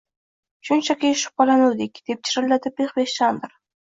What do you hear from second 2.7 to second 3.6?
Pixpix Chandr